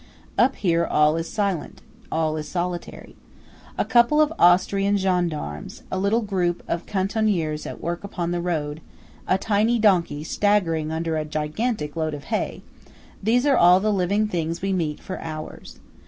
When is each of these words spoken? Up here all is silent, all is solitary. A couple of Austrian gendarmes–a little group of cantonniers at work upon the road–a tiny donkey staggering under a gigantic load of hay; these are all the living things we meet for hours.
Up 0.35 0.55
here 0.55 0.83
all 0.83 1.15
is 1.15 1.29
silent, 1.29 1.83
all 2.11 2.35
is 2.35 2.47
solitary. 2.49 3.15
A 3.77 3.85
couple 3.85 4.19
of 4.19 4.33
Austrian 4.39 4.97
gendarmes–a 4.97 5.95
little 5.99 6.23
group 6.23 6.63
of 6.67 6.87
cantonniers 6.87 7.67
at 7.67 7.79
work 7.81 8.03
upon 8.03 8.31
the 8.31 8.41
road–a 8.41 9.37
tiny 9.37 9.77
donkey 9.77 10.23
staggering 10.23 10.91
under 10.91 11.17
a 11.17 11.23
gigantic 11.25 11.95
load 11.95 12.15
of 12.15 12.23
hay; 12.33 12.63
these 13.21 13.45
are 13.45 13.57
all 13.57 13.79
the 13.79 13.93
living 13.93 14.27
things 14.27 14.59
we 14.63 14.73
meet 14.73 14.99
for 14.99 15.19
hours. 15.21 15.79